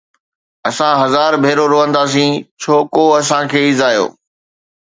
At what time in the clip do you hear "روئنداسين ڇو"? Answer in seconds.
1.73-2.75